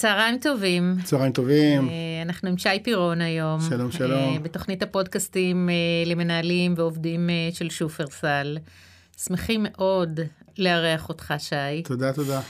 [0.00, 0.96] צהריים טובים.
[1.04, 1.88] צהריים טובים.
[1.88, 3.60] אה, אנחנו עם שי פירון היום.
[3.68, 4.34] שלום, שלום.
[4.34, 5.74] אה, בתוכנית הפודקאסטים אה,
[6.06, 8.58] למנהלים ועובדים של שופרסל.
[9.24, 10.20] שמחים מאוד
[10.58, 11.82] לארח אותך, שי.
[11.84, 12.40] תודה, תודה.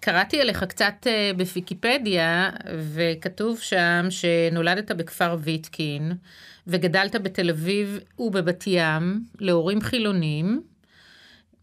[0.00, 1.06] קראתי עליך קצת
[1.36, 2.50] בוויקיפדיה,
[2.94, 6.12] וכתוב שם שנולדת בכפר ויטקין,
[6.66, 10.62] וגדלת בתל אביב ובבת ים, להורים חילונים.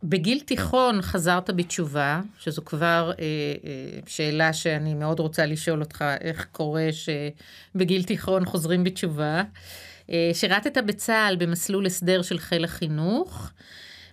[0.04, 3.26] בגיל תיכון חזרת בתשובה, שזו כבר אה,
[3.66, 9.44] אה, שאלה שאני מאוד רוצה לשאול אותך, איך קורה שבגיל תיכון חוזרים בתשובה.
[10.10, 13.52] אה, שירתת בצה"ל במסלול הסדר של חיל החינוך,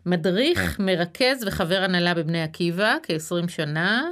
[0.06, 4.02] מדריך, מרכז וחבר הנהלה בבני עקיבא כ-20 שנה.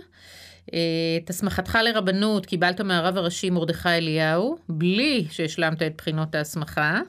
[0.75, 0.79] אה,
[1.25, 7.01] את הסמכתך לרבנות קיבלת מהרב הראשי מרדכי אליהו, בלי שהשלמת את בחינות ההסמכה.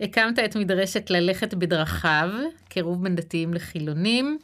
[0.00, 2.30] הקמת את מדרשת ללכת בדרכיו,
[2.68, 4.38] קירוב בין דתיים לחילונים.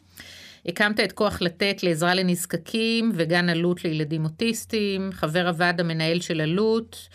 [0.66, 7.08] הקמת את כוח לתת לעזרה לנזקקים וגן עלות לילדים אוטיסטים, חבר הוועד המנהל של עלות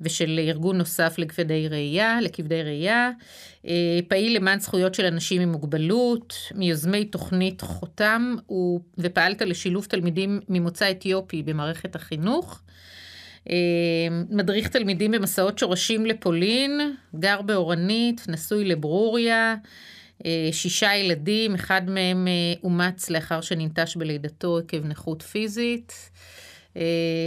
[0.00, 3.10] ושל ארגון נוסף לכבדי ראייה, לכבדי ראייה,
[3.66, 8.34] אה, פעיל למען זכויות של אנשים עם מוגבלות, מיוזמי תוכנית חותם
[8.98, 12.62] ופעלת לשילוב תלמידים ממוצא אתיופי במערכת החינוך.
[13.50, 13.54] אה,
[14.30, 16.80] מדריך תלמידים במסעות שורשים לפולין,
[17.14, 19.54] גר באורנית, נשוי לברוריה,
[20.26, 22.28] אה, שישה ילדים, אחד מהם
[22.62, 26.10] אומץ לאחר שננטש בלידתו עקב נכות פיזית,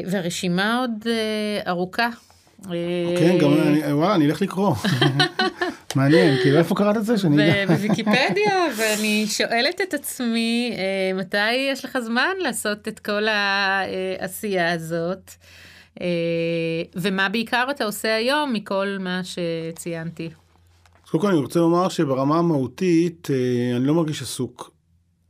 [0.06, 1.06] והרשימה עוד
[1.68, 2.10] ארוכה.
[3.20, 4.76] כן, גם אני, וואלה, אני אלך לקרוא.
[5.96, 7.18] מעניין, כאילו איפה קראת את זה?
[7.18, 7.66] שאני.
[7.68, 10.78] בוויקיפדיה, ואני שואלת את עצמי,
[11.16, 15.32] מתי יש לך זמן לעשות את כל העשייה הזאת?
[16.02, 20.30] אה, ומה בעיקר אתה עושה היום מכל מה שציינתי?
[21.06, 24.72] אז קודם כל אני רוצה לומר שברמה המהותית אה, אני לא מרגיש עסוק.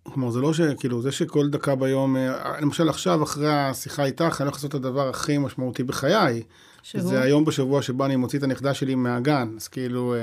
[0.03, 4.45] כלומר זה לא שכאילו זה שכל דקה ביום, אה, למשל עכשיו אחרי השיחה איתך אני
[4.45, 6.43] הולך לעשות את הדבר הכי משמעותי בחיי.
[6.91, 7.01] שהוא?
[7.01, 10.15] זה היום בשבוע שבו אני מוציא את הנכדה שלי מהגן, אז כאילו...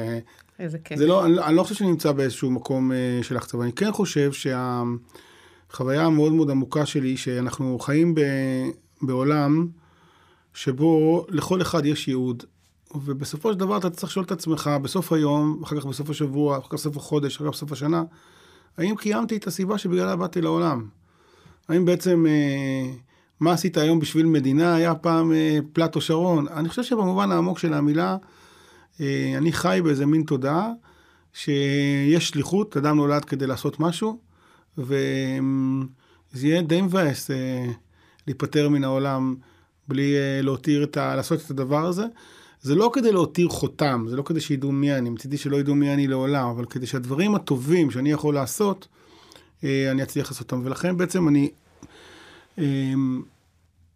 [0.58, 0.98] איזה כיף.
[0.98, 2.92] זה לא, אני, אני לא חושב שאני נמצא באיזשהו מקום
[3.22, 8.20] של לחץ, אבל אני כן חושב שהחוויה המאוד מאוד עמוקה שלי, שאנחנו חיים ב,
[9.02, 9.68] בעולם
[10.54, 12.44] שבו לכל אחד יש ייעוד.
[12.94, 16.66] ובסופו של דבר אתה צריך לשאול את עצמך בסוף היום, אחר כך בסוף השבוע, אחר
[16.68, 18.02] כך בסוף החודש, אחר כך בסוף השנה,
[18.78, 20.88] האם קיימתי את הסיבה שבגללה באתי לעולם?
[21.68, 22.92] האם בעצם אה,
[23.40, 26.48] מה עשית היום בשביל מדינה היה פעם אה, פלטו שרון?
[26.48, 28.16] אני חושב שבמובן העמוק של המילה,
[29.00, 30.70] אה, אני חי באיזה מין תודעה
[31.32, 34.18] שיש שליחות, אדם נולד כדי לעשות משהו,
[34.78, 34.96] וזה
[36.42, 37.66] יהיה די מבאס אה,
[38.26, 39.34] להיפטר מן העולם.
[39.88, 41.16] בלי uh, להותיר את ה...
[41.16, 42.04] לעשות את הדבר הזה.
[42.60, 45.94] זה לא כדי להותיר חותם, זה לא כדי שידעו מי אני, מצידי שלא ידעו מי
[45.94, 48.88] אני לעולם, אבל כדי שהדברים הטובים שאני יכול לעשות,
[49.60, 50.66] uh, אני אצליח לעשות אותם.
[50.66, 51.50] ולכן בעצם אני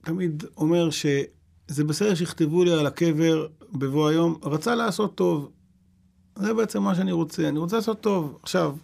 [0.05, 5.51] תמיד אומר שזה בסדר שיכתבו לי על הקבר בבוא היום, רצה לעשות טוב.
[6.37, 8.39] זה בעצם מה שאני רוצה, אני רוצה לעשות טוב.
[8.43, 8.77] עכשיו,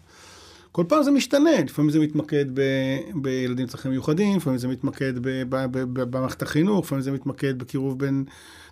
[0.73, 2.61] כל פעם זה משתנה, לפעמים זה מתמקד ב,
[3.15, 5.13] בילדים צרכים מיוחדים, לפעמים זה מתמקד
[5.71, 8.25] במערכת החינוך, לפעמים זה מתמקד בקירוב בין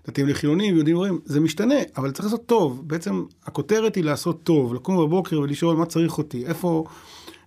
[0.07, 2.83] דתיים לחילונים, יהודים ורואים, זה משתנה, אבל צריך לעשות טוב.
[2.87, 6.85] בעצם הכותרת היא לעשות טוב, לקום בבוקר ולשאול מה צריך אותי, איפה,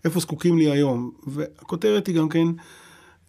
[0.05, 1.11] איפה זקוקים לי היום.
[1.27, 2.47] והכותרת היא גם כן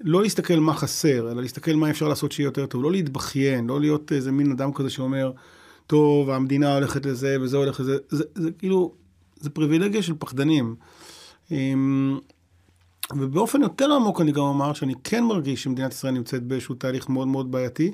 [0.01, 3.81] לא להסתכל מה חסר, אלא להסתכל מה אפשר לעשות שיהיה יותר טוב, לא להתבכיין, לא
[3.81, 5.33] להיות איזה מין אדם כזה שאומר,
[5.87, 8.95] טוב, המדינה הולכת לזה וזה הולך לזה, זה, זה, זה כאילו,
[9.37, 10.77] זה פריבילגיה של פחדנים.
[11.51, 12.19] אמ,
[13.17, 17.28] ובאופן יותר עמוק אני גם אומר שאני כן מרגיש שמדינת ישראל נמצאת באיזשהו תהליך מאוד
[17.28, 17.93] מאוד בעייתי,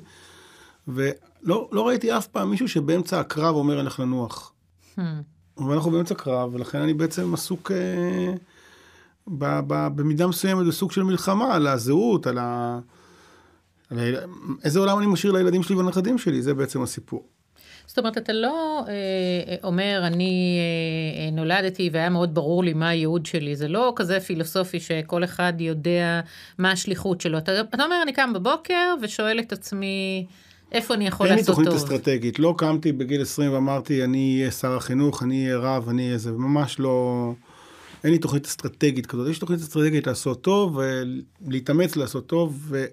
[0.87, 4.53] ולא לא ראיתי אף פעם מישהו שבאמצע הקרב אומר אין לך לנוח.
[4.97, 5.01] Hmm.
[5.57, 8.33] ואנחנו באמצע קרב, ולכן אני בעצם עסוק אה,
[9.27, 12.79] ב, ב, במידה מסוימת בסוג של מלחמה על הזהות, על ה...
[13.89, 14.01] על ה...
[14.63, 17.27] איזה עולם אני משאיר לילדים שלי ולנכדים שלי, זה בעצם הסיפור.
[17.87, 20.57] זאת אומרת, אתה לא אה, אומר, אני
[21.17, 23.55] אה, נולדתי והיה מאוד ברור לי מה הייעוד שלי.
[23.55, 26.21] זה לא כזה פילוסופי שכל אחד יודע
[26.57, 27.37] מה השליחות שלו.
[27.37, 30.25] אתה, אתה אומר, אני קם בבוקר ושואל את עצמי,
[30.71, 31.55] איפה אני יכול לעשות טוב.
[31.59, 32.39] אין לי תוכנית אסטרטגית.
[32.39, 36.31] לא קמתי בגיל 20 ואמרתי, אני אהיה שר החינוך, אני אהיה רב, אני אהיה זה.
[36.31, 37.31] ממש לא...
[38.03, 39.29] אין לי תוכנית אסטרטגית כזאת.
[39.29, 40.79] יש תוכנית אסטרטגית לעשות טוב,
[41.41, 42.85] ולהתאמץ לעשות טוב, ו...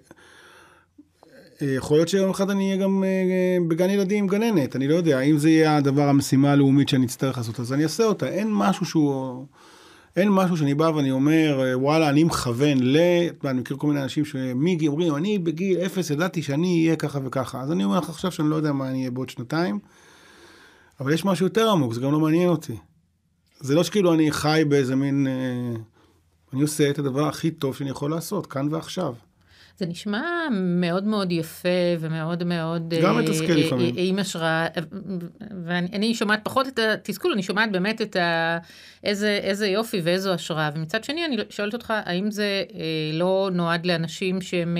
[1.61, 5.37] יכול להיות שיום אחד אני אהיה גם אה, בגן ילדים גננת, אני לא יודע, אם
[5.37, 8.27] זה יהיה הדבר, המשימה הלאומית שאני אצטרך לעשות, אז אני אעשה אותה.
[8.27, 9.45] אין משהו שהוא...
[10.15, 12.97] אין משהו שאני בא ואני אומר, אה, וואלה, אני מכוון ל...
[13.45, 17.61] אני מכיר כל מיני אנשים שמגיל אומרים, אני בגיל אפס ידעתי שאני אהיה ככה וככה.
[17.61, 19.79] אז אני אומר לך עכשיו שאני לא יודע מה אני אהיה בעוד שנתיים,
[20.99, 22.77] אבל יש משהו יותר עמוק, זה גם לא מעניין אותי.
[23.61, 25.27] זה לא שכאילו אני חי באיזה מין...
[25.27, 25.81] אה,
[26.53, 29.13] אני עושה את הדבר הכי טוב שאני יכול לעשות, כאן ועכשיו.
[29.77, 30.21] זה נשמע
[30.51, 31.69] מאוד מאוד יפה
[31.99, 32.93] ומאוד מאוד...
[33.03, 33.95] גם מתסכל לפעמים.
[33.97, 34.67] עם השראה,
[35.65, 38.57] ואני שומעת פחות את התסכול, אני שומעת באמת את ה...
[39.03, 40.69] איזה, איזה יופי ואיזו השראה.
[40.75, 42.63] ומצד שני, אני שואלת אותך, האם זה
[43.13, 44.77] לא נועד לאנשים שהם...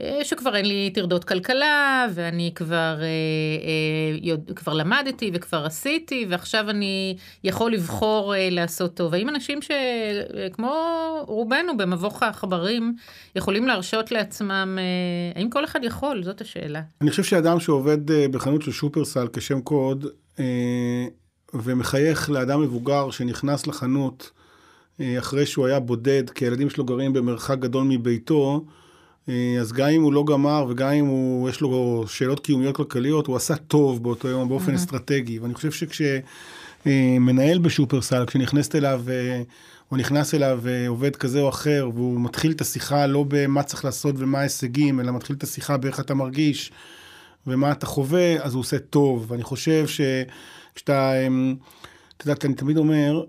[0.00, 3.06] אה, שכבר אין לי טרדות כלכלה, ואני כבר, אה,
[4.30, 9.14] אה, כבר למדתי וכבר עשיתי, ועכשיו אני יכול לבחור לעשות טוב.
[9.14, 10.74] האם אנשים שכמו
[11.26, 12.94] רובנו במבוך העכברים,
[13.36, 14.78] יכולים להרשות לעצמם,
[15.34, 16.22] האם כל אחד יכול?
[16.24, 16.82] זאת השאלה.
[17.00, 20.06] אני חושב שאדם שעובד בחנות של שופרסל כשם קוד,
[21.54, 24.30] ומחייך לאדם מבוגר שנכנס לחנות,
[25.18, 28.64] אחרי שהוא היה בודד, כי הילדים שלו גרים במרחק גדול מביתו,
[29.60, 33.36] אז גם אם הוא לא גמר וגם אם הוא, יש לו שאלות קיומיות כלכליות, הוא
[33.36, 34.76] עשה טוב באותו יום באופן mm-hmm.
[34.76, 35.38] אסטרטגי.
[35.38, 39.42] ואני חושב שכשמנהל בשופרסל, כשנכנסת אליו, אה,
[39.90, 43.84] או נכנס אליו אה, עובד כזה או אחר, והוא מתחיל את השיחה לא במה צריך
[43.84, 46.72] לעשות ומה ההישגים, אלא מתחיל את השיחה באיך אתה מרגיש
[47.46, 49.26] ומה אתה חווה, אז הוא עושה טוב.
[49.28, 51.12] ואני חושב שכשאתה,
[52.16, 53.24] את יודעת, אני תמיד אומר,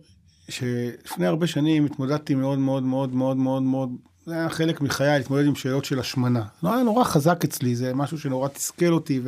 [0.50, 3.90] שלפני הרבה שנים התמודדתי מאוד מאוד מאוד מאוד מאוד מאוד
[4.25, 6.44] זה היה חלק מחיי להתמודד עם שאלות של השמנה.
[6.62, 9.21] זה היה נורא חזק אצלי, זה משהו שנורא תסכל אותי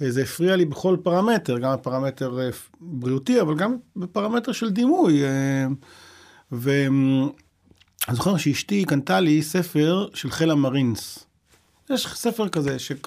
[0.00, 2.48] וזה הפריע לי בכל פרמטר, גם בפרמטר אה,
[2.80, 5.24] בריאותי, אבל גם בפרמטר של דימוי.
[5.24, 5.66] אה,
[6.52, 7.28] ואני
[8.12, 11.26] זוכר שאשתי קנתה לי ספר של חיל המרינס.
[11.90, 12.98] יש ספר כזה, שהיא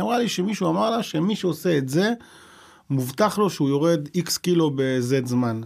[0.00, 2.12] אמרה לי שמישהו אמר לה שמי שעושה את זה,
[2.90, 5.60] מובטח לו שהוא יורד איקס קילו בזד זמן.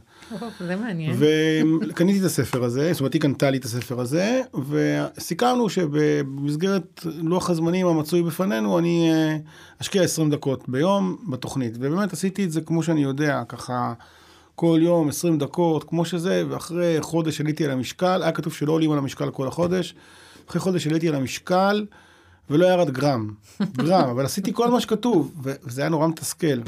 [0.60, 1.16] זה מעניין.
[1.90, 7.50] וקניתי את הספר הזה, זאת אומרת, היא קנתה לי את הספר הזה, וסיכמנו שבמסגרת לוח
[7.50, 9.36] הזמנים המצוי בפנינו, אני אה,
[9.80, 11.74] אשקיע 20 דקות ביום בתוכנית.
[11.76, 13.92] ובאמת עשיתי את זה כמו שאני יודע, ככה
[14.54, 18.92] כל יום 20 דקות, כמו שזה, ואחרי חודש עליתי על המשקל, היה כתוב שלא עולים
[18.92, 19.94] על המשקל כל החודש,
[20.48, 21.86] אחרי חודש עליתי על המשקל,
[22.50, 23.30] ולא ירד גרם,
[23.72, 26.60] גרם, אבל עשיתי כל מה שכתוב, וזה היה נורא מתסכל.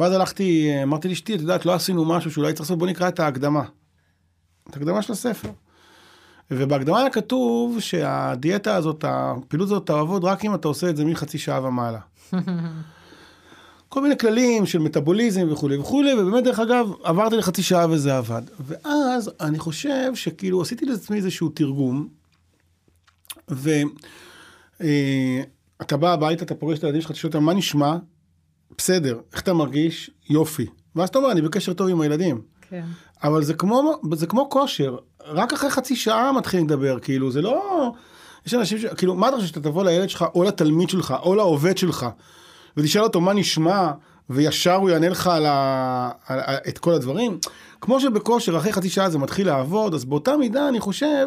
[0.00, 3.20] ואז הלכתי, אמרתי לאשתי, את יודעת, לא עשינו משהו שאולי צריך לעשות, בוא נקרא את
[3.20, 3.62] ההקדמה.
[4.70, 5.50] את ההקדמה של הספר.
[6.50, 11.38] ובהקדמה היה כתוב שהדיאטה הזאת, הפעילות הזאת תעבוד רק אם אתה עושה את זה מחצי
[11.38, 11.98] שעה ומעלה.
[13.88, 18.42] כל מיני כללים של מטאבוליזם וכולי וכולי, ובאמת, דרך אגב, עברתי לחצי שעה וזה עבד.
[18.60, 22.08] ואז אני חושב שכאילו עשיתי לעצמי איזשהו תרגום,
[23.48, 24.84] ואתה
[25.92, 27.96] אה, בא הביתה, אתה פוגש את הילדים שלך, אתה שואל אותם, מה נשמע?
[28.78, 30.10] בסדר, איך אתה מרגיש?
[30.30, 30.66] יופי.
[30.96, 32.40] ואז אתה אומר, אני בקשר טוב עם הילדים.
[32.68, 32.84] כן.
[33.22, 34.96] אבל זה כמו, זה כמו כושר,
[35.26, 37.90] רק אחרי חצי שעה מתחילים לדבר, כאילו, זה לא...
[38.46, 38.84] יש אנשים ש...
[38.86, 42.06] כאילו, מה אתה חושב שאתה תבוא לילד שלך, או לתלמיד שלך, או לעובד שלך,
[42.76, 43.90] ותשאל אותו מה נשמע,
[44.30, 46.10] וישר הוא יענה לך על, ה...
[46.26, 46.56] על, על...
[46.68, 47.38] את כל הדברים?
[47.80, 51.26] כמו שבכושר, אחרי חצי שעה זה מתחיל לעבוד, אז באותה מידה אני חושב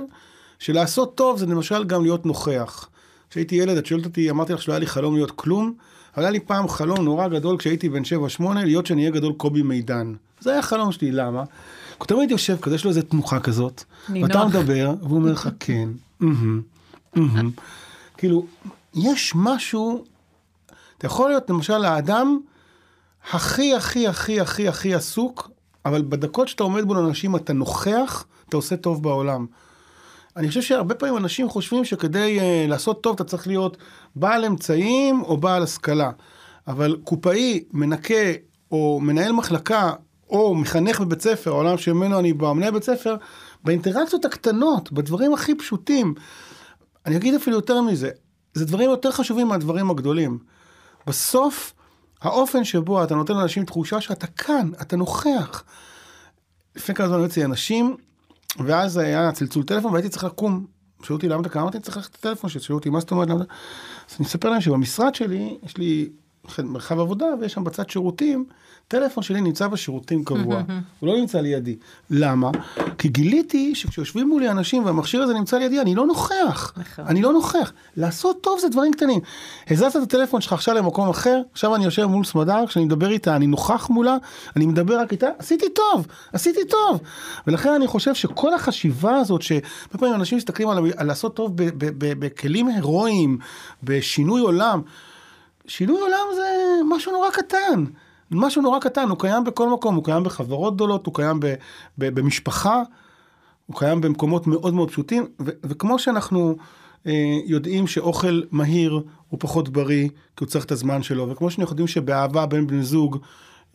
[0.60, 2.90] שלעשות טוב זה למשל גם להיות נוכח.
[3.34, 5.74] כשהייתי ילד, את שואלת אותי, אמרתי לך שלא היה לי חלום להיות כלום,
[6.16, 8.02] אבל היה לי פעם חלום נורא גדול כשהייתי בן
[8.40, 10.14] 7-8, להיות שאני אהיה גדול קובי מידן.
[10.40, 11.44] זה היה חלום שלי, למה?
[12.00, 13.84] כי תמיד יושב כזה, יש לו איזה תנוחה כזאת,
[14.22, 15.90] ואתה מדבר, והוא אומר לך, כן,
[18.18, 18.46] כאילו,
[18.96, 20.04] יש משהו,
[20.98, 22.40] אתה יכול להיות למשל האדם
[23.32, 25.52] הכי הכי הכי הכי הכי עסוק,
[25.86, 29.46] אבל בדקות שאתה עומד מול אנשים אתה נוכח, אתה עושה טוב בעולם.
[30.38, 33.78] אני חושב שהרבה פעמים אנשים חושבים שכדי uh, לעשות טוב אתה צריך להיות
[34.16, 36.12] בעל אמצעים או בעל השכלה.
[36.68, 38.32] אבל קופאי, מנקה
[38.72, 39.94] או מנהל מחלקה
[40.30, 43.16] או מחנך בבית ספר, העולם שממנו אני בא, מנהל בית ספר,
[43.64, 46.14] באינטראקציות הקטנות, בדברים הכי פשוטים.
[47.06, 48.10] אני אגיד אפילו יותר מזה,
[48.54, 50.40] זה דברים יותר חשובים מהדברים הגדולים.
[51.08, 51.74] בסוף,
[52.22, 55.64] האופן שבו אתה נותן לאנשים תחושה שאתה כאן, אתה נוכח.
[56.76, 57.98] לפני כמה זמן היו אצלי אנשים
[58.60, 60.66] ואז היה צלצול טלפון והייתי צריך לקום.
[61.04, 61.60] שאלו אותי למה אתה קם?
[61.60, 63.44] אמרתי צריך ללכת את הטלפון שאלו אותי מה זאת אומרת למה
[64.10, 66.10] אז אני אספר להם שבמשרד sלי יש לי
[66.64, 68.46] מרחב עבודה ויש שם בצד שירותים
[68.88, 70.62] הטלפון שלי נמצא בשירותים קבוע,
[71.00, 71.76] הוא לא נמצא לידי.
[72.10, 72.50] למה?
[72.98, 76.74] כי גיליתי שכשיושבים מולי אנשים והמכשיר הזה נמצא לידי, אני לא נוכח.
[76.78, 77.06] נכון.
[77.08, 77.74] אני לא נוכח.
[77.98, 79.20] לעשות טוב זה דברים קטנים.
[79.70, 83.36] הזזת את הטלפון שלך עכשיו למקום אחר, עכשיו אני יושב מול סמדר, כשאני מדבר איתה,
[83.36, 84.18] אני נוכח מולה,
[84.56, 87.00] אני מדבר רק איתה, עשיתי טוב, עשיתי טוב.
[87.48, 92.68] ולכן אני חושב שכל החשיבה הזאת, שהרבה פעמים אנשים מסתכלים על, על לעשות טוב בכלים
[92.68, 93.38] הירואיים,
[93.84, 94.82] בשינוי עולם,
[95.68, 97.86] שינוי עולם זה משהו נורא קטן.
[98.32, 101.54] משהו נורא קטן, הוא קיים בכל מקום, הוא קיים בחברות גדולות, הוא קיים ב,
[101.98, 102.82] ב, במשפחה,
[103.66, 106.56] הוא קיים במקומות מאוד מאוד פשוטים, ו, וכמו שאנחנו
[107.08, 111.74] אה, יודעים שאוכל מהיר הוא פחות בריא, כי הוא צריך את הזמן שלו, וכמו שאנחנו
[111.74, 113.18] יודעים שבאהבה בין בני זוג,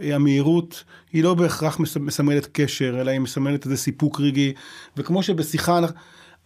[0.01, 4.53] אה, המהירות היא לא בהכרח מסמלת קשר, אלא היא מסמלת איזה סיפוק רגעי,
[4.97, 5.81] וכמו שבשיחה,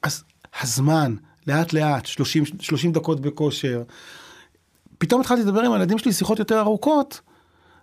[0.03, 0.25] אז
[0.61, 1.15] הזמן,
[1.47, 3.83] לאט לאט, 30, 30 דקות בכושר.
[5.03, 7.21] פתאום התחלתי לדבר עם הילדים שלי שיחות יותר ארוכות,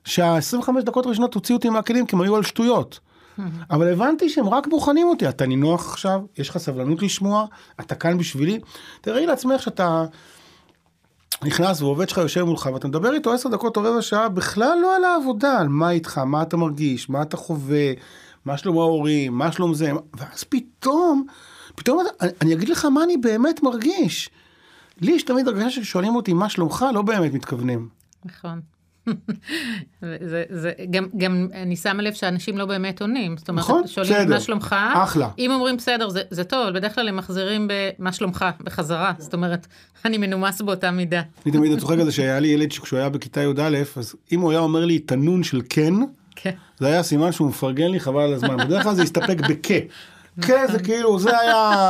[0.06, 3.00] שה-25 דקות הראשונות הוציאו אותי מהכלים כי הם היו על שטויות.
[3.72, 7.46] אבל הבנתי שהם רק בוחנים אותי, אתה נינוח עכשיו, יש לך סבלנות לשמוע,
[7.80, 8.60] אתה כאן בשבילי.
[9.02, 10.06] תראי לעצמך שאתה
[11.44, 14.96] נכנס ועובד שלך יושב מולך ואתה מדבר איתו עשר דקות או רבע שעה בכלל לא
[14.96, 17.94] על העבודה, על מה איתך, מה אתה מרגיש, מה אתה חווה,
[18.46, 21.26] מה שלום ההורים, מה שלום זה, ואז פתאום,
[21.76, 24.30] פתאום אני, אני אגיד לך מה אני באמת מרגיש.
[25.02, 27.90] לי יש תמיד הרגשה ששואלים אותי מה שלומך, לא באמת מתכוונים.
[28.26, 28.62] נכון.
[30.02, 33.38] זה, זה, גם, גם אני שמה לב שאנשים לא באמת עונים.
[33.38, 34.30] זאת אומרת, נכון, שואלים בסדר.
[34.30, 35.30] מה שלומך, אחלה.
[35.38, 37.68] אם אומרים בסדר, זה, זה טוב, אבל בדרך כלל הם מחזירים
[38.00, 39.14] במה שלומך, בחזרה.
[39.18, 39.68] זאת אומרת,
[40.06, 41.22] אני מנומס באותה מידה.
[41.46, 44.52] אני תמיד צוחק על זה שהיה לי ילד שכשהוא היה בכיתה י"א, אז אם הוא
[44.52, 45.94] היה אומר לי את הנון של כן,
[46.36, 46.52] כן.
[46.80, 48.58] זה היה סימן שהוא מפרגן לי חבל על הזמן.
[48.58, 49.72] בדרך כלל זה הסתפק בכ.
[50.42, 51.82] כן, זה כאילו, זה היה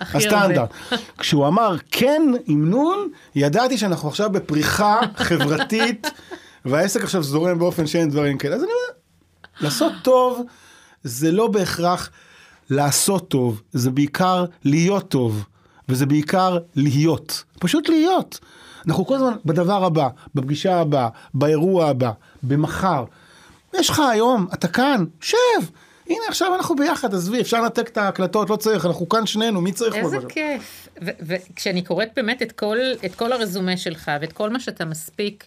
[0.00, 0.70] הסטנדרט.
[1.18, 6.06] כשהוא אמר כן עם נון, ידעתי שאנחנו עכשיו בפריחה חברתית,
[6.64, 8.56] והעסק עכשיו זורם באופן שאין דברים כאלה.
[8.56, 8.98] אז אני אומר,
[9.60, 10.42] לעשות טוב
[11.02, 12.10] זה לא בהכרח
[12.70, 15.44] לעשות טוב, זה בעיקר להיות טוב,
[15.88, 17.44] וזה בעיקר להיות.
[17.58, 18.38] פשוט להיות.
[18.86, 22.10] אנחנו כל הזמן בדבר הבא, בפגישה הבאה, באירוע הבא,
[22.42, 23.04] במחר.
[23.74, 25.36] יש לך היום, אתה כאן, שב.
[26.08, 29.72] הנה עכשיו אנחנו ביחד, עזבי, אפשר לנתק את ההקלטות, לא צריך, אנחנו כאן שנינו, מי
[29.72, 30.16] צריך איזה?
[30.28, 30.88] כיף.
[31.00, 35.44] וכשאני קוראת באמת את כל, את כל הרזומה שלך ואת כל מה שאתה מספיק,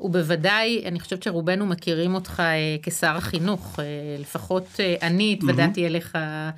[0.00, 3.84] ובוודאי, אני חושבת שרובנו מכירים אותך אה, כשר החינוך, אה,
[4.20, 6.50] לפחות אה, אני התוודעתי אליך אה,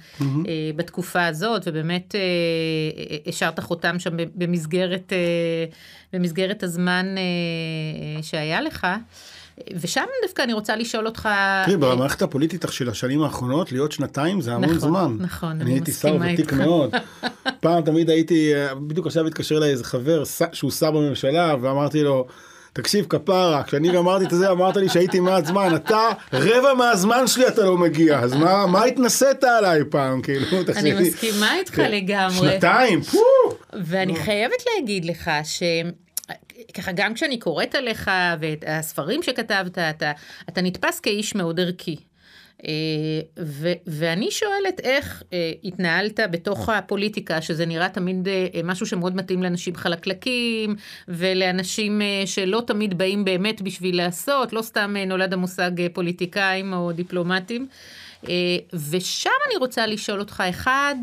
[0.77, 5.65] בתקופה הזאת, ובאמת אה, אה, השארת חותם שם במסגרת, אה,
[6.13, 8.87] במסגרת הזמן אה, שהיה לך.
[9.81, 11.29] ושם דווקא אני רוצה לשאול אותך...
[11.65, 15.17] תראי, במערכת הפוליטית של השנים האחרונות, להיות שנתיים זה המון נכון, זמן.
[15.19, 16.53] נכון, אני אני הייתי שר מסכימה ותיק איתך.
[16.53, 16.91] מאוד.
[17.61, 18.53] פעם תמיד הייתי,
[18.87, 22.27] בדיוק עכשיו התקשר אליי איזה חבר שהוא שר בממשלה, ואמרתי לו,
[22.73, 27.49] תקשיב כפרה, כשאני גמרתי את זה אמרת לי שהייתי מעט זמן, אתה רבע מהזמן שלי
[27.49, 31.09] אתה לא מגיע, אז מה, מה התנסית עליי פעם, כאילו, אני תחשבי.
[31.09, 31.91] מסכימה איתך כן.
[31.91, 32.37] לגמרי.
[32.37, 33.19] שנתיים, פו!
[33.73, 35.63] ואני חייבת להגיד לך ש...
[36.75, 40.13] ככה, גם כשאני קוראת עליך ואת הספרים שכתבת, אתה,
[40.49, 41.97] אתה נתפס כאיש מאוד ערכי.
[42.67, 49.17] אה, ו, ואני שואלת איך אה, התנהלת בתוך הפוליטיקה, שזה נראה תמיד אה, משהו שמאוד
[49.17, 50.77] מתאים לאנשים חלקלקים,
[51.09, 57.67] ולאנשים שלא תמיד באים באמת בשביל לעשות, לא סתם נולד המושג פוליטיקאים או דיפלומטים.
[58.91, 60.95] ושם אני רוצה לשאול אותך, אחד,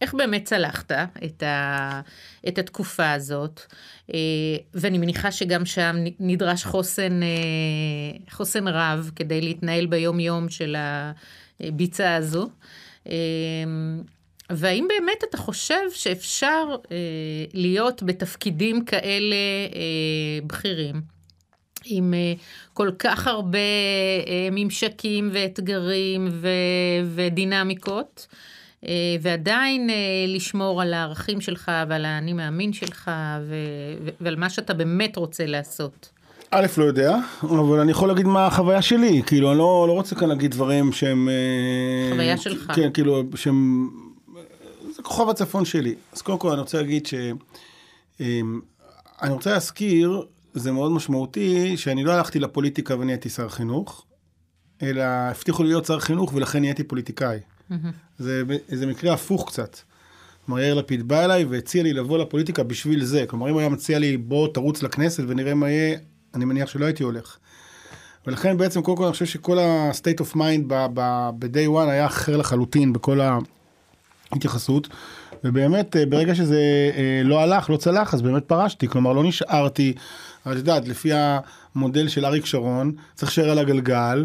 [0.00, 0.92] איך באמת צלחת
[1.24, 2.00] את, ה,
[2.48, 3.60] את התקופה הזאת,
[4.14, 4.18] אה,
[4.74, 7.28] ואני מניחה שגם שם נדרש חוסן, אה,
[8.30, 10.76] חוסן רב כדי להתנהל ביום-יום של
[11.60, 12.48] הביצה הזו.
[13.08, 13.14] אה,
[14.50, 16.76] והאם באמת אתה חושב שאפשר
[17.54, 19.36] להיות בתפקידים כאלה
[20.46, 21.00] בכירים?
[21.84, 22.14] עם
[22.72, 23.58] כל כך הרבה
[24.52, 26.48] ממשקים ואתגרים ו-
[27.14, 28.26] ודינמיקות,
[29.20, 29.94] ועדיין אה,
[30.28, 33.10] לשמור על הערכים שלך ועל האני מאמין שלך
[33.42, 36.10] ו- ועל מה שאתה באמת רוצה לעשות.
[36.50, 40.14] א', לא יודע, אבל אני יכול להגיד מה החוויה שלי, כאילו, אני לא, לא רוצה
[40.14, 41.28] כאן להגיד דברים שהם...
[41.28, 42.72] אה, חוויה שלך.
[42.74, 43.88] כן, כאילו, שהם...
[44.96, 45.94] זה כוכב הצפון שלי.
[46.12, 47.14] אז קודם כל אני רוצה להגיד ש...
[48.20, 48.40] אה,
[49.22, 50.22] אני רוצה להזכיר,
[50.54, 54.04] זה מאוד משמעותי, שאני לא הלכתי לפוליטיקה ונהייתי שר חינוך,
[54.82, 57.38] אלא הבטיחו לי להיות שר חינוך ולכן נהייתי פוליטיקאי.
[58.18, 59.76] זה, זה מקרה הפוך קצת.
[60.46, 63.24] כלומר, יאיר לפיד בא אליי והציע לי לבוא לפוליטיקה בשביל זה.
[63.26, 65.98] כלומר, אם הוא היה מציע לי, בוא תרוץ לכנסת ונראה מה יהיה,
[66.34, 67.36] אני מניח שלא הייתי הולך.
[68.26, 72.92] ולכן בעצם, קודם כל, אני חושב שכל ה-state of mind ב-day one היה אחר לחלוטין
[72.92, 73.20] בכל
[74.30, 74.88] ההתייחסות.
[75.44, 78.88] ובאמת, אה, ברגע שזה אה, לא הלך, לא צלח, אז באמת פרשתי.
[78.88, 79.92] כלומר, לא נשארתי,
[80.42, 81.10] את יודעת, לפי
[81.74, 84.24] המודל של אריק שרון, צריך להישאר על הגלגל.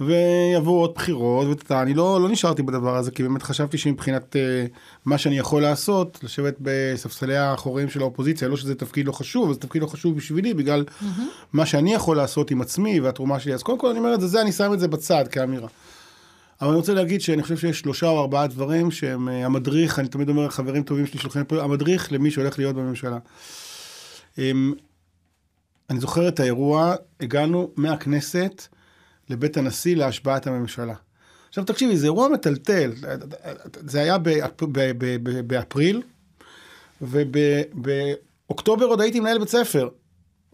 [0.00, 4.68] ויבואו עוד בחירות, ואתה, אני לא, לא נשארתי בדבר הזה, כי באמת חשבתי שמבחינת uh,
[5.04, 9.58] מה שאני יכול לעשות, לשבת בספסלי האחוריים של האופוזיציה, לא שזה תפקיד לא חשוב, זה
[9.58, 11.20] תפקיד לא חשוב בשבילי, בגלל mm-hmm.
[11.52, 13.54] מה שאני יכול לעשות עם עצמי והתרומה שלי.
[13.54, 15.68] אז קודם כל אני אומר את זה, זה אני שם את זה בצד כאמירה.
[16.60, 20.08] אבל אני רוצה להגיד שאני חושב שיש שלושה או ארבעה דברים שהם אה, המדריך, אני
[20.08, 23.18] תמיד אומר לחברים טובים שלי שולחים פה, המדריך למי שהולך להיות בממשלה.
[24.36, 24.38] אמ,
[25.90, 28.68] אני זוכר את האירוע, הגענו מהכנסת,
[29.30, 30.94] לבית הנשיא להשבעת הממשלה.
[31.48, 32.92] עכשיו תקשיבי, זה אירוע מטלטל,
[33.86, 34.62] זה היה באפ,
[35.46, 36.02] באפריל,
[37.02, 39.88] ובאוקטובר עוד הייתי מנהל בית ספר.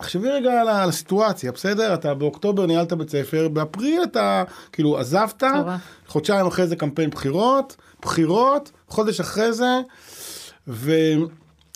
[0.00, 1.94] תחשבי רגע על הסיטואציה, בסדר?
[1.94, 5.66] אתה באוקטובר ניהלת בית ספר, באפריל אתה כאילו עזבת, טוב.
[6.06, 9.80] חודשיים אחרי זה קמפיין בחירות, בחירות, חודש אחרי זה,
[10.68, 10.92] ו...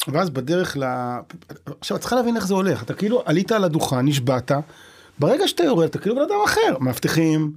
[0.09, 0.83] ואז בדרך ל...
[1.81, 2.83] עכשיו, את צריכה להבין איך זה הולך.
[2.83, 4.53] אתה כאילו עלית על הדוכן, נשבעת,
[5.21, 6.77] ברגע שאתה יורד, אתה כאילו בן אדם אחר.
[6.81, 7.53] מאבטחים,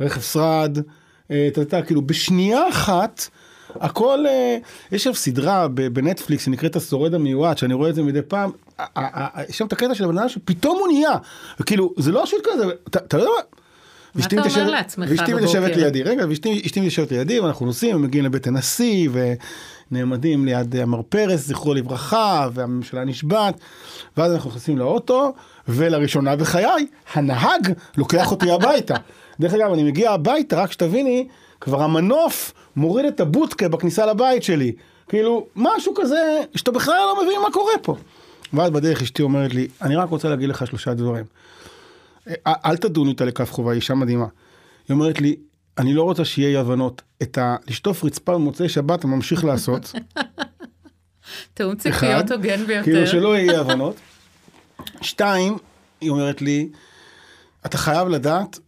[0.00, 0.78] רכב שרד,
[1.30, 3.28] אה, אתה יודע, כאילו בשנייה אחת,
[3.74, 4.56] הכל, אה,
[4.92, 8.50] יש שם סדרה בנטפליקס שנקראת השורד המיועד, שאני רואה את זה מדי פעם,
[9.48, 11.16] יש שם את הקטע של הבן אדם שפתאום הוא נהיה,
[11.60, 13.60] וכאילו, זה לא שוט כזה, אתה אתה יודע מה?
[14.14, 15.36] ואשתי אתה אומר לעצמך ואשתי בבוקר?
[15.36, 19.08] מתיישבת לידי, רגע, ואשתי אשתי מתיישבת לידי, ואנחנו נוסעים, ומגיעים לבית הנשיא,
[19.90, 23.60] ונעמדים ליד עמר פרס, זכרו לברכה, והממשלה נשבעת,
[24.16, 25.34] ואז אנחנו נכנסים לאוטו,
[25.68, 28.94] ולראשונה בחיי, הנהג לוקח אותי הביתה.
[29.40, 31.28] דרך אגב, אני מגיע הביתה, רק שתביני,
[31.60, 34.72] כבר המנוף מוריד את הבוטקה בכניסה לבית שלי.
[35.08, 37.96] כאילו, משהו כזה, שאתה בכלל לא מבין מה קורה פה.
[38.52, 41.24] ואז בדרך אשתי אומרת לי, אני רק רוצה להגיד לך שלושה דברים.
[42.28, 44.26] אל אל תדון אותה לכף חובה, היא אישה מדהימה.
[44.88, 45.36] היא אומרת לי,
[45.78, 47.02] אני לא רוצה שיהיה אי הבנות.
[47.22, 47.56] את ה...
[47.68, 49.92] לשטוף רצפה במוצאי שבת אתה ממשיך לעשות.
[51.54, 52.84] תיאום אחד, ציפיות הוגן ביותר.
[52.84, 53.96] כאילו שלא יהיה אי הבנות.
[55.00, 55.56] שתיים,
[56.00, 56.68] היא אומרת לי,
[57.66, 58.58] אתה חייב לדעת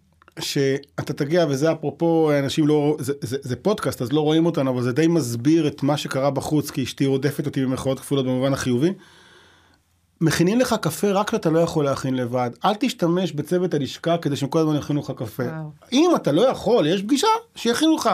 [0.40, 4.82] שאתה תגיע, וזה אפרופו, אנשים לא, זה, זה, זה פודקאסט, אז לא רואים אותנו, אבל
[4.82, 8.92] זה די מסביר את מה שקרה בחוץ, כי אשתי רודפת אותי במחאות כפולות במובן החיובי.
[10.20, 12.50] מכינים לך קפה רק כשאתה לא יכול להכין לבד.
[12.64, 15.42] אל תשתמש בצוות הלשכה כדי שהם כל הזמן יכינו לך קפה.
[15.42, 15.70] וואו.
[15.92, 18.10] אם אתה לא יכול, יש פגישה, שיכינו לך.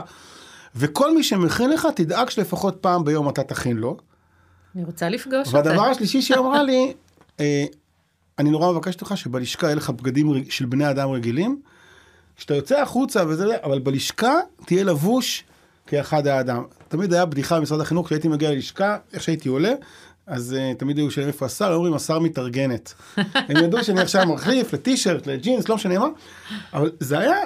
[0.76, 3.96] וכל מי שמכין לך, תדאג שלפחות פעם ביום אתה תכין לו.
[4.76, 5.56] אני רוצה לפגוש אותה.
[5.56, 6.92] והדבר השלישי שהיא אמרה לי,
[7.40, 7.64] אה,
[8.38, 11.60] אני נורא מבקשת ממך שבלשכה יהיה לך בגדים של בני אדם רגילים,
[12.36, 14.34] כשאתה יוצא החוצה וזה, אבל בלשכה
[14.66, 15.44] תהיה לבוש
[15.86, 16.64] כאחד האדם.
[16.88, 19.72] תמיד היה בדיחה במשרד החינוך, כשהייתי מגיע ללשכה, איך שהייתי עולה,
[20.26, 22.94] אז uh, תמיד היו שואלים איפה השר, היו אומרים השר מתארגנת.
[23.48, 26.08] הם ידעו שאני עכשיו מחליף לטישרט, לג'ינס, לא משנה מה,
[26.72, 27.36] אבל זה היה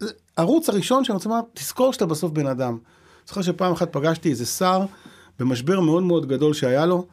[0.00, 2.78] זה הערוץ הראשון שאני רוצה לומר, תזכור שאתה בסוף בן אדם.
[3.26, 4.84] זוכר שפעם אחת פגשתי איזה שר
[5.38, 7.06] במשבר מאוד מאוד גדול שהיה לו,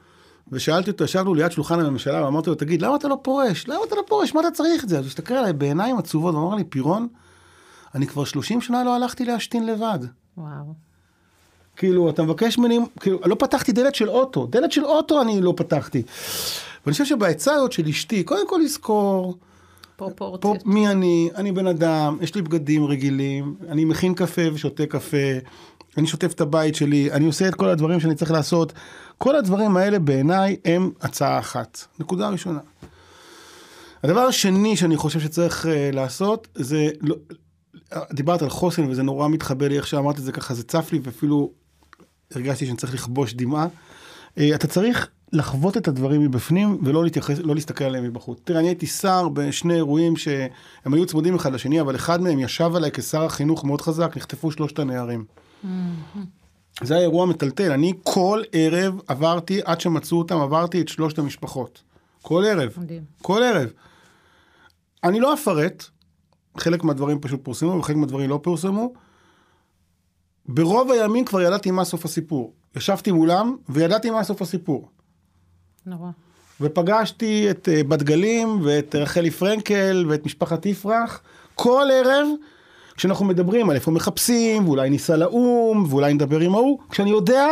[0.51, 3.67] ושאלתי אותו, ישבנו ליד שולחן הממשלה, ואמרתי לו, תגיד, למה אתה לא פורש?
[3.67, 4.35] למה אתה לא פורש?
[4.35, 4.97] מה אתה צריך את זה?
[4.97, 7.07] אז הוא הסתכל עליי בעיניים עצובות, ואמר לי, פירון,
[7.95, 9.99] אני כבר 30 שנה לא הלכתי להשתין לבד.
[10.37, 10.73] וואו.
[11.75, 15.53] כאילו, אתה מבקש ממני, כאילו, לא פתחתי דלת של אוטו, דלת של אוטו אני לא
[15.57, 16.01] פתחתי.
[16.85, 19.37] ואני חושב שבעצה הזאת של אשתי, קודם כל לזכור,
[19.95, 20.65] פה פרופורציות.
[20.65, 25.17] מי אני, אני בן אדם, יש לי בגדים רגילים, אני מכין קפה ושותה קפה,
[25.97, 28.73] אני שוטף את הבית שלי, אני עושה את כל הדברים שאני צריך לעשות.
[29.17, 31.85] כל הדברים האלה בעיניי הם הצעה אחת.
[31.99, 32.59] נקודה ראשונה.
[34.03, 37.15] הדבר השני שאני חושב שצריך uh, לעשות זה, לא,
[38.13, 40.99] דיברת על חוסן וזה נורא מתחבר לי איך שאמרת את זה ככה, זה צף לי
[41.03, 41.51] ואפילו
[42.35, 43.67] הרגשתי שאני צריך לכבוש דמעה.
[44.37, 48.39] Uh, אתה צריך לחוות את הדברים מבפנים ולא להתייחס, לא להסתכל עליהם מבחוץ.
[48.43, 52.71] תראה, אני הייתי שר בשני אירועים שהם היו צמודים אחד לשני, אבל אחד מהם ישב
[52.75, 55.25] עליי כשר החינוך מאוד חזק, נחטפו שלושת הנערים.
[56.81, 61.81] זה היה אירוע מטלטל, אני כל ערב עברתי, עד שמצאו אותם, עברתי את שלושת המשפחות.
[62.21, 62.73] כל ערב.
[62.77, 63.03] מדהים.
[63.21, 63.69] כל ערב.
[65.03, 65.83] אני לא אפרט,
[66.57, 68.93] חלק מהדברים פשוט פורסמו וחלק מהדברים לא פורסמו.
[70.45, 72.53] ברוב הימים כבר ידעתי מה סוף הסיפור.
[72.75, 74.89] ישבתי מולם וידעתי מה סוף הסיפור.
[75.85, 76.09] נורא.
[76.61, 81.21] ופגשתי את אה, בת גלים ואת רחלי פרנקל ואת משפחת יפרח
[81.55, 82.27] כל ערב
[82.95, 87.47] כשאנחנו מדברים על איפה מחפשים ואולי ניסע לאו"ם ואולי נדבר עם ההוא כשאני יודע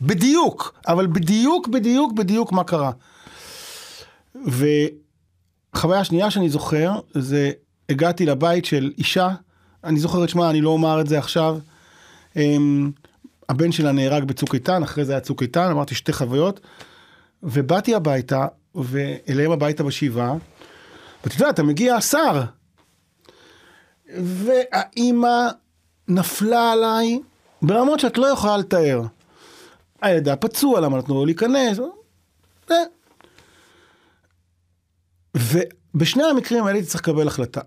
[0.00, 2.90] בדיוק אבל בדיוק בדיוק בדיוק מה קרה.
[5.74, 7.50] וחוויה שנייה שאני זוכר זה
[7.88, 9.28] הגעתי לבית של אישה
[9.84, 11.58] אני זוכר את שמה אני לא אומר את זה עכשיו.
[12.36, 12.90] אמ,
[13.48, 16.60] הבן שלה נהרג בצוק איתן אחרי זה היה צוק איתן אמרתי שתי חוויות.
[17.42, 20.34] ובאתי הביתה, ואליהם הביתה בשבעה,
[21.24, 22.42] ואתה יודע, אתה מגיע השר,
[24.22, 25.48] והאימא
[26.08, 27.20] נפלה עליי
[27.62, 29.02] ברמות שאת לא יכולה לתאר.
[30.02, 31.78] הילדה פצוע, למה נתנו לו להיכנס?
[35.36, 37.60] ובשני המקרים האלה הייתי צריך לקבל החלטה.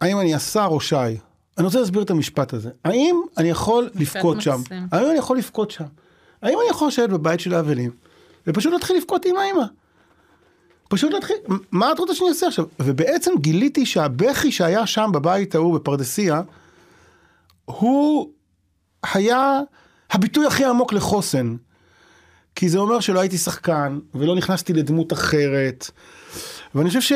[0.00, 0.96] האם אני השר או שי?
[1.58, 2.70] אני רוצה להסביר את המשפט הזה.
[2.84, 4.60] האם אני יכול לבכות שם?
[4.92, 5.84] האם אני יכול לבכות שם?
[6.42, 7.90] האם אני יכול לשבת בבית של האבלים
[8.46, 9.64] ופשוט להתחיל לבכות עם האמא?
[10.94, 11.36] פשוט להתחיל,
[11.70, 12.64] מה את רוצה שאני אעשה עכשיו?
[12.80, 16.42] ובעצם גיליתי שהבכי שהיה שם בבית ההוא בפרדסיה,
[17.64, 18.30] הוא
[19.12, 19.60] היה
[20.10, 21.56] הביטוי הכי עמוק לחוסן.
[22.54, 25.90] כי זה אומר שלא הייתי שחקן, ולא נכנסתי לדמות אחרת.
[26.74, 27.12] ואני חושב ש...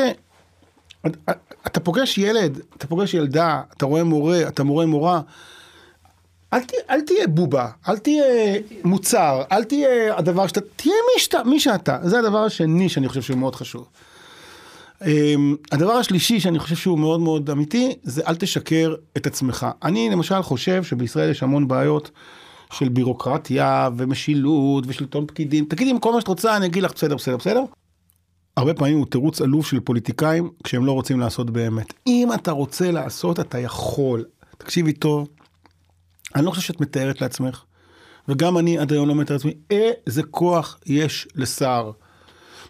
[1.67, 5.21] אתה פוגש ילד, אתה פוגש ילדה, אתה רואה מורה, אתה רואה מורה,
[6.53, 8.23] אל, תה, אל תהיה בובה, אל תהיה
[8.83, 11.97] מוצר, אל תהיה הדבר שאתה, תהיה מי, שאתה, מי שאתה.
[12.03, 13.87] זה הדבר השני שאני חושב שהוא מאוד חשוב.
[15.05, 19.67] אמ, הדבר השלישי שאני חושב שהוא מאוד מאוד אמיתי, זה אל תשקר את עצמך.
[19.83, 22.11] אני למשל חושב שבישראל יש המון בעיות
[22.73, 25.65] של בירוקרטיה ומשילות ושלטון פקידים.
[25.65, 27.63] תגידי, כל מה שאת רוצה, אני אגיד לך בסדר, בסדר, בסדר.
[28.57, 31.93] הרבה פעמים הוא תירוץ עלוב של פוליטיקאים כשהם לא רוצים לעשות באמת.
[32.07, 34.25] אם אתה רוצה לעשות, אתה יכול.
[34.57, 35.27] תקשיבי טוב,
[36.35, 37.63] אני לא חושב שאת מתארת לעצמך,
[38.27, 41.91] וגם אני עד היום לא מתאר לעצמי, איזה כוח יש לשר.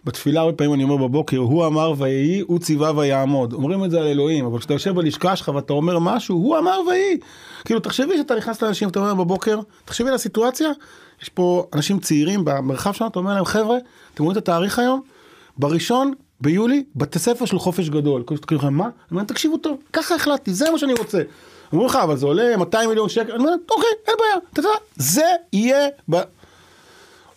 [0.04, 3.52] בתפילה הרבה פעמים אני אומר בבוקר, הוא אמר ויהי, הוא ציווה ויעמוד.
[3.52, 6.80] אומרים את זה על אלוהים, אבל כשאתה יושב בלשכה שלך ואתה אומר משהו, הוא אמר
[6.88, 7.18] ויהי.
[7.64, 10.70] כאילו, תחשבי שאתה נכנס לאנשים, אתה אומר בבוקר, תחשבי על הסיטואציה,
[11.22, 13.76] יש פה אנשים צעירים במרחב שלנו, אתה אומר להם, חבר'ה,
[14.14, 15.00] אתם רואים את התאריך היום?
[15.58, 18.24] בראשון ביולי, בתי ספר של חופש גדול.
[18.46, 18.84] כאילו, מה?
[18.84, 21.22] אני אומר, תקשיבו טוב, ככה החלטתי, זה מה שאני רוצה.
[21.72, 24.70] אומרים לך, אבל זה עולה 200 מיליון שקל, אני אומר, אוקיי, אין בעיה, אתה יודע,
[24.96, 25.88] זה יהיה...
[26.10, 26.16] ב...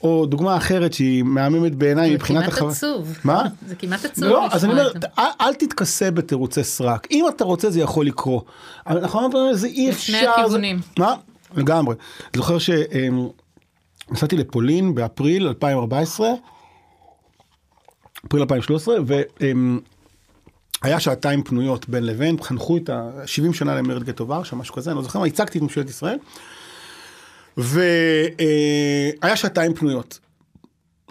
[0.04, 2.72] או דוגמה אחרת שהיא מהממת בעיניי מבחינת החוויה.
[2.74, 3.18] זה כמעט עצוב.
[3.24, 3.44] מה?
[3.68, 4.24] זה כמעט עצוב.
[4.24, 7.08] לא, אז אני אומר, אל, אל תתכסה בתירוצי סרק.
[7.12, 8.46] אם אתה רוצה זה יכול לקרות.
[8.88, 10.14] אבל אנחנו אומרים, זה אי אפשר.
[10.14, 10.80] לשני הכיוונים.
[11.00, 11.16] מה?
[11.56, 11.96] לגמרי.
[12.36, 16.30] זוכר שנסעתי לפולין באפריל 2014,
[18.28, 18.96] אפריל 2013,
[20.84, 24.98] והיה שעתיים פנויות בין לבין, חנכו את ה-70 שנה למרד גטו ורשה, משהו כזה, אני
[24.98, 26.18] לא זוכר מה, הצגתי את ממשלת ישראל.
[27.58, 30.20] והיה שעתיים פנויות.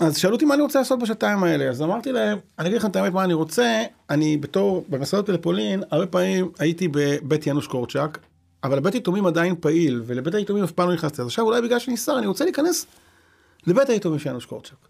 [0.00, 2.90] אז שאלו אותי מה אני רוצה לעשות בשעתיים האלה, אז אמרתי להם, אני אגיד לכם
[2.90, 8.18] את האמת מה אני רוצה, אני בתור, במסעות לפולין, הרבה פעמים הייתי בבית ינוש קורצ'אק,
[8.64, 11.78] אבל לבית היתומים עדיין פעיל, ולבית היתומים אף פעם לא נכנסתי, אז עכשיו אולי בגלל
[11.78, 12.86] שאני שר, אני רוצה להיכנס
[13.66, 14.88] לבית היתומים של ינוש קורצ'אק.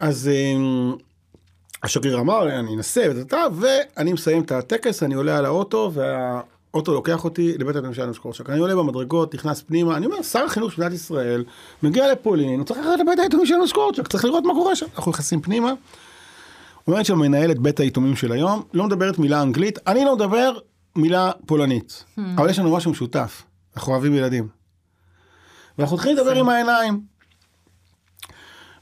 [0.00, 0.30] אז
[1.84, 3.06] השגריר אמר, אני אנסה,
[3.54, 6.40] ואני מסיים את הטקס, אני עולה על האוטו, וה...
[6.74, 10.72] אוטו לוקח אותי לבית הממשלה נושקורצ'ק, אני עולה במדרגות, נכנס פנימה, אני אומר, שר החינוך
[10.72, 11.44] של מדינת ישראל,
[11.82, 14.86] מגיע לפולין, הוא צריך ללכת לבית היתומים של נושקורצ'ק, צריך לראות מה קורה שם.
[14.96, 15.72] אנחנו נכנסים פנימה,
[16.86, 20.58] אומרת שם מנהלת בית היתומים של היום, לא מדברת מילה אנגלית, אני לא מדבר
[20.96, 22.20] מילה פולנית, hmm.
[22.36, 23.42] אבל יש לנו משהו משותף,
[23.76, 24.48] אנחנו אוהבים ילדים.
[25.78, 27.00] ואנחנו צריכים לדבר עם העיניים.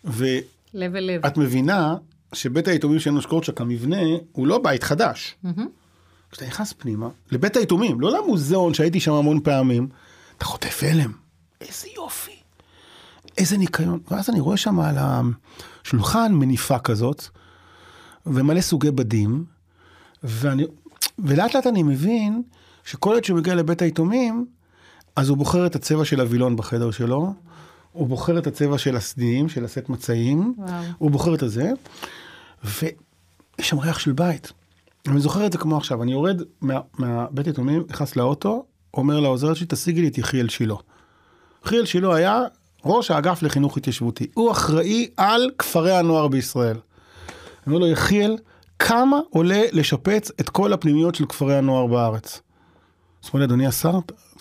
[0.04, 1.96] ואת מבינה
[2.32, 4.00] שבית היתומים של נושקורצ'ק, המבנה,
[4.32, 5.36] הוא לא בית חדש.
[5.44, 5.60] Mm-hmm.
[6.30, 9.88] כשאתה נכנס פנימה, לבית היתומים, לא למוזיאון שהייתי שם המון פעמים,
[10.38, 11.12] אתה חוטף הלם.
[11.60, 12.36] איזה יופי.
[13.38, 14.00] איזה ניקיון.
[14.10, 17.24] ואז אני רואה שם על השולחן מניפה כזאת,
[18.26, 19.44] ומלא סוגי בדים,
[20.22, 20.64] ואני,
[21.18, 22.42] ולאט לאט אני מבין
[22.84, 24.46] שכל עת שהוא מגיע לבית היתומים,
[25.16, 27.34] אז הוא בוחר את הצבע של הווילון בחדר שלו,
[27.92, 30.82] הוא בוחר את הצבע של הסדינים, של הסט מצעים, וואו.
[30.98, 31.70] הוא בוחר את הזה,
[32.64, 32.92] ויש
[33.60, 34.52] שם ריח של בית.
[35.08, 39.56] אני זוכר את זה כמו עכשיו, אני יורד מה, מהבית יתומים, נכנס לאוטו, אומר לעוזרת
[39.56, 40.74] שלי, תשיגי לי את יחיאל שילה.
[41.64, 42.42] יחיאל שילה היה
[42.84, 44.26] ראש האגף לחינוך התיישבותי.
[44.34, 46.76] הוא אחראי על כפרי הנוער בישראל.
[46.76, 48.36] אני אומר לו, יחיאל,
[48.78, 52.34] כמה עולה לשפץ את כל הפנימיות של כפרי הנוער בארץ?
[52.34, 52.40] אז
[53.22, 53.98] הוא אומר לי, אדוני השר,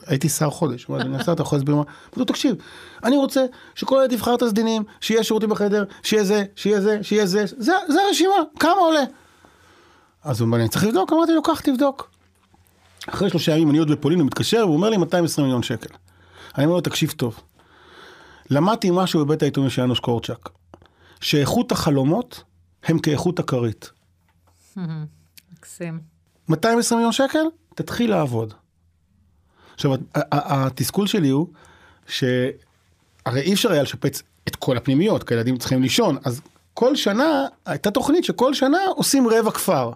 [0.08, 1.84] הייתי שר חודש, אומר, אדוני השר, אתה יכול להסביר מה?
[2.16, 2.56] הוא תקשיב,
[3.04, 7.26] אני רוצה שכל ילד יבחר את הסדינים, שיהיה שירותים בחדר, שיהיה זה, שיהיה זה, שיהיה
[7.26, 9.04] זה, זה, זה הרשימה, כמה עולה?
[10.24, 11.14] אז הוא אומר לי, אני צריך לבדוק?
[11.14, 12.12] אמרתי לו, קח תבדוק.
[13.10, 15.96] אחרי שלושה ימים אני עוד בפולין, הוא מתקשר, והוא אומר לי 220 מיליון שקל.
[16.58, 17.40] אני אומר לו, תקשיב טוב.
[18.50, 20.50] למדתי משהו בבית היתומים של יאנוש קורצ'אק,
[21.22, 22.44] שאיכות החלומות
[22.84, 23.92] הם כאיכות הכרית.
[25.54, 26.00] מקסים.
[26.50, 27.44] 220 מיליון שקל?
[27.76, 28.54] תתחיל לעבוד.
[29.86, 29.98] עכשיו,
[30.32, 31.48] התסכול שלי הוא,
[32.08, 36.42] שהרי אי אפשר היה לשפץ את כל הפנימיות, כי הילדים צריכים לישון, אז
[36.74, 39.92] כל שנה, הייתה תוכנית שכל שנה עושים רבע כפר.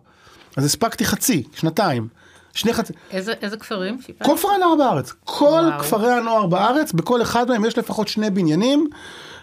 [0.58, 2.08] אז הספקתי חצי, שנתיים.
[2.54, 2.94] שני חצי...
[3.12, 3.98] איזה, איזה כפרים?
[4.24, 5.14] כל כפרי הנוער בארץ.
[5.24, 5.80] כל וואו.
[5.80, 8.90] כפרי הנוער בארץ, בכל אחד מהם יש לפחות שני בניינים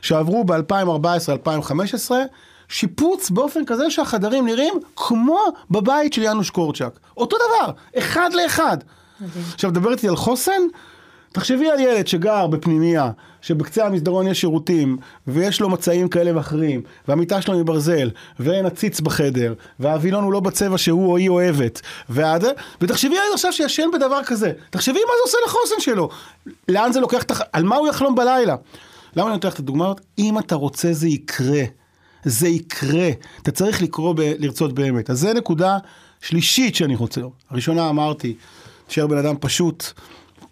[0.03, 2.11] שעברו ב-2014-2015,
[2.69, 6.99] שיפוץ באופן כזה שהחדרים נראים כמו בבית של יאנוש קורצ'אק.
[7.17, 8.79] אותו דבר, אחד לאחד.
[9.55, 10.63] עכשיו, מדבר איתי על חוסן?
[11.33, 17.43] תחשבי על ילד שגר בפנימייה, שבקצה המסדרון יש שירותים, ויש לו מצעים כאלה ואחרים, והמיטה
[17.43, 22.45] שלו מברזל, ואין עציץ בחדר, והווילון הוא לא בצבע שהוא או היא אוהבת, ועד...
[22.81, 26.09] ותחשבי על עכשיו שישן בדבר כזה, תחשבי מה זה עושה לחוסן שלו,
[26.69, 27.41] לאן זה לוקח, תח...
[27.53, 28.57] על מה הוא יחלום בלילה.
[29.17, 30.01] למה אני נותן לך את הדוגמה הזאת?
[30.19, 31.63] אם אתה רוצה זה יקרה.
[32.25, 33.11] זה יקרה.
[33.43, 34.21] אתה צריך לקרוא, ב...
[34.39, 35.11] לרצות באמת.
[35.11, 35.79] אז זה נקודה
[36.21, 37.21] שלישית שאני רוצה.
[37.51, 38.35] הראשונה אמרתי,
[38.93, 39.85] תשאר בן אדם פשוט.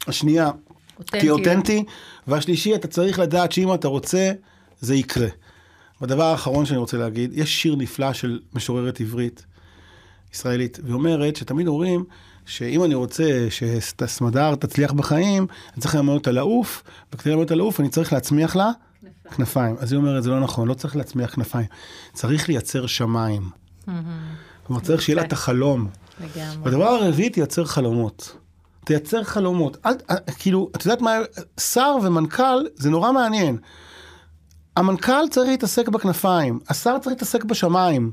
[0.07, 0.51] השנייה,
[1.05, 1.85] תהיה אותנטי,
[2.27, 4.33] והשלישי, אתה צריך לדעת שאם אתה רוצה,
[4.81, 5.27] זה יקרה.
[6.01, 9.45] והדבר האחרון שאני רוצה להגיד, יש שיר נפלא של משוררת עברית,
[10.35, 12.05] ישראלית, והיא אומרת שתמיד אומרים
[12.47, 17.81] שאם אני רוצה שסמדר תצליח בחיים, אני צריך ללמד אותה לעוף, וכדי ללמד אותה לעוף
[17.81, 18.71] אני צריך להצמיח לה
[19.37, 19.77] כנפיים.
[19.79, 21.67] אז היא אומרת, זה לא נכון, לא צריך להצמיח כנפיים,
[22.13, 23.51] צריך לייצר שמיים.
[24.67, 25.89] כלומר, צריך שיהיה לה את החלום.
[26.21, 26.65] לגמרי.
[26.65, 28.37] והדבר הרביעי, תייצר חלומות.
[28.85, 29.77] תייצר חלומות.
[29.87, 31.19] אל, אל, כאילו, את יודעת מה,
[31.61, 33.59] שר ומנכ"ל, זה נורא מעניין.
[34.77, 38.13] המנכ"ל צריך להתעסק בכנפיים, השר צריך להתעסק בשמיים.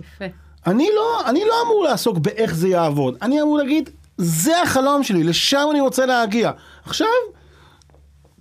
[0.00, 0.24] יפה.
[0.66, 5.24] אני לא, אני לא אמור לעסוק באיך זה יעבוד, אני אמור להגיד, זה החלום שלי,
[5.24, 6.50] לשם אני רוצה להגיע.
[6.84, 7.06] עכשיו,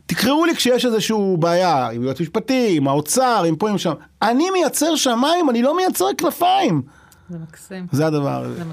[0.06, 3.94] תקראו לי כשיש איזושהי בעיה, עם יועץ משפטי, עם האוצר, עם פה, עם שם.
[4.22, 6.82] אני מייצר שמיים, אני לא מייצר כנפיים.
[7.30, 7.88] זה מקסים.
[7.92, 8.56] זה הדבר הזה.
[8.56, 8.64] זה.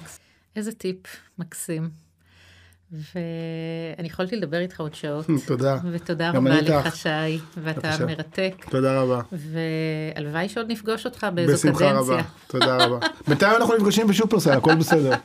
[0.57, 0.99] איזה טיפ
[1.39, 1.91] מקסים.
[2.93, 5.27] ואני יכולתי לדבר איתך עוד שעות.
[5.47, 5.77] תודה.
[5.93, 6.97] ותודה רבה לך.
[6.97, 7.09] שי,
[7.57, 8.07] ואתה בבקשה.
[8.07, 8.55] מרתק.
[8.71, 9.21] תודה רבה.
[9.33, 12.15] והלוואי שעוד נפגוש אותך באיזו בשמחה קדנציה.
[12.15, 12.23] רבה.
[12.47, 12.99] תודה רבה.
[13.29, 15.13] בינתיים אנחנו נפגשים בשופרסל, הכל בסדר.